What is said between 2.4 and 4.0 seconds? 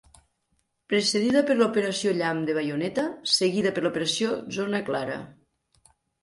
de baioneta, seguida per